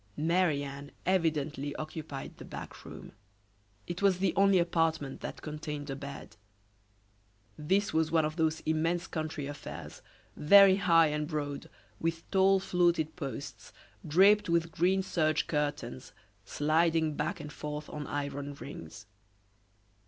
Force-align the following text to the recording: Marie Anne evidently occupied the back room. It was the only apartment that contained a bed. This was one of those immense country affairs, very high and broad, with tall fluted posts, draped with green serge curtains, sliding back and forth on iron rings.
Marie 0.17 0.63
Anne 0.63 0.89
evidently 1.05 1.75
occupied 1.75 2.35
the 2.37 2.43
back 2.43 2.85
room. 2.85 3.11
It 3.85 4.01
was 4.01 4.17
the 4.17 4.33
only 4.35 4.57
apartment 4.57 5.21
that 5.21 5.43
contained 5.43 5.91
a 5.91 5.95
bed. 5.95 6.37
This 7.55 7.93
was 7.93 8.09
one 8.09 8.25
of 8.25 8.35
those 8.35 8.61
immense 8.61 9.05
country 9.05 9.45
affairs, 9.45 10.01
very 10.35 10.77
high 10.77 11.09
and 11.09 11.27
broad, 11.27 11.69
with 11.99 12.27
tall 12.31 12.59
fluted 12.59 13.15
posts, 13.15 13.71
draped 14.03 14.49
with 14.49 14.71
green 14.71 15.03
serge 15.03 15.45
curtains, 15.45 16.13
sliding 16.45 17.13
back 17.13 17.39
and 17.39 17.53
forth 17.53 17.87
on 17.87 18.07
iron 18.07 18.55
rings. 18.55 19.05